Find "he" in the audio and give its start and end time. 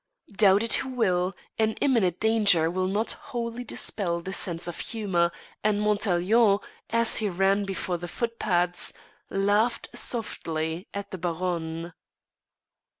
7.17-7.29